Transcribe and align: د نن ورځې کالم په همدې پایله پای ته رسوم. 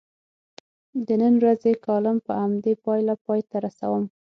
د 1.07 1.09
نن 1.21 1.33
ورځې 1.41 1.71
کالم 1.85 2.17
په 2.25 2.31
همدې 2.41 2.73
پایله 2.83 3.15
پای 3.25 3.41
ته 3.49 3.57
رسوم. 3.65 4.03